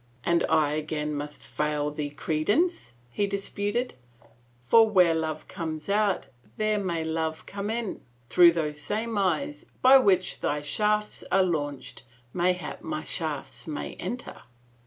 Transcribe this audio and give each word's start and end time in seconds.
"And 0.25 0.43
I 0.49 0.71
again 0.71 1.13
must 1.13 1.45
fail 1.45 1.91
thee 1.91 2.09
credence," 2.09 2.93
he 3.11 3.27
disputed. 3.27 3.93
*' 4.29 4.61
For 4.67 4.89
where 4.89 5.13
love 5.13 5.47
comes 5.47 5.89
out, 5.89 6.25
there 6.57 6.79
may 6.79 7.03
love 7.03 7.45
come 7.45 7.69
in. 7.69 8.01
Through 8.27 8.53
those 8.53 8.81
same 8.81 9.15
eyes, 9.15 9.67
by 9.83 9.99
which 9.99 10.39
thy 10.39 10.63
shafts 10.63 11.23
are 11.31 11.43
launched, 11.43 12.01
mayhap 12.33 12.81
my 12.81 13.03
shafts 13.03 13.67
may 13.67 13.93
enter." 13.99 14.41